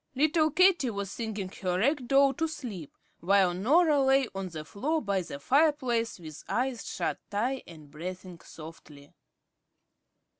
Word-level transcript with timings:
Little 0.15 0.49
Katie 0.49 0.89
was 0.89 1.11
singing 1.11 1.49
her 1.61 1.77
rag 1.77 2.07
doll 2.07 2.33
to 2.33 2.47
sleep, 2.47 2.97
while 3.19 3.53
Norah 3.53 4.01
lay 4.01 4.27
on 4.33 4.49
the 4.49 4.65
floor 4.65 4.99
by 4.99 5.21
the 5.21 5.39
fireplace 5.39 6.17
with 6.19 6.43
eyes 6.49 6.83
shut 6.87 7.19
tight 7.29 7.61
and 7.67 7.91
breathing 7.91 8.39
softly. 8.39 9.13